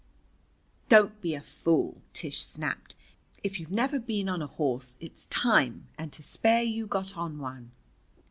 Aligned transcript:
"Don't 0.89 1.21
be 1.21 1.35
a 1.35 1.41
fool," 1.41 2.01
Tish 2.11 2.41
snapped. 2.41 2.95
"If 3.43 3.59
you've 3.59 3.69
never 3.69 3.99
been 3.99 4.29
on 4.29 4.41
a 4.41 4.47
horse, 4.47 4.95
it's 4.99 5.25
time 5.25 5.89
and 5.95 6.11
to 6.13 6.23
spare 6.23 6.63
you 6.63 6.87
got 6.87 7.15
on 7.15 7.37
one." 7.37 7.69